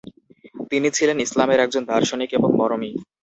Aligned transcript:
তিনি 0.71 0.87
ছিলেন 0.97 1.17
ইসলামের 1.21 1.59
একজন 1.61 1.83
দার্শনিক 1.91 2.29
এবং 2.33 2.49
মরমী। 2.59 2.91